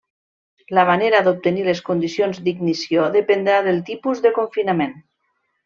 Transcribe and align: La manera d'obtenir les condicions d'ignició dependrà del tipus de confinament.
La 0.77 0.85
manera 0.89 1.19
d'obtenir 1.27 1.65
les 1.67 1.83
condicions 1.91 2.41
d'ignició 2.47 3.05
dependrà 3.19 3.61
del 3.69 3.81
tipus 3.93 4.25
de 4.27 4.33
confinament. 4.41 5.01